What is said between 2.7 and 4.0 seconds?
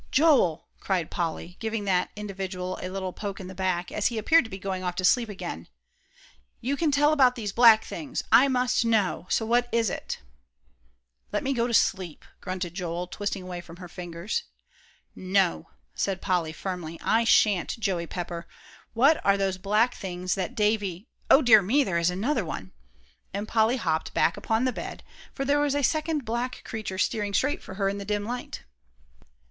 a little poke in the back,